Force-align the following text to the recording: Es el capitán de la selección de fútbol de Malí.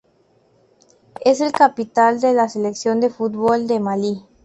Es 1.23 1.41
el 1.41 1.51
capitán 1.51 2.19
de 2.19 2.33
la 2.33 2.49
selección 2.49 2.99
de 3.01 3.11
fútbol 3.11 3.67
de 3.67 3.79
Malí. 3.79 4.25